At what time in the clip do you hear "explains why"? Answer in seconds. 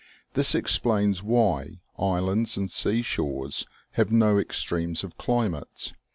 0.55-1.79